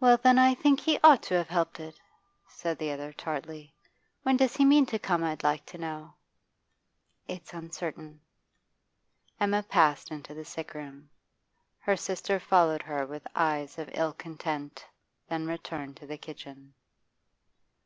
[0.00, 1.98] 'Well, then, I think he ought to have helped it,'
[2.46, 3.74] said the other tartly.
[4.22, 6.12] 'When does he mean to come, I'd like to know?'
[7.26, 8.20] 'It's uncertain.'
[9.40, 11.08] Emma passed into the sick room.
[11.78, 14.84] Her sister followed her with eyes of ill content,
[15.30, 16.74] then returned to the kitchen.